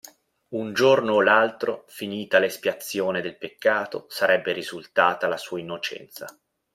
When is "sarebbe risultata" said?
4.09-5.27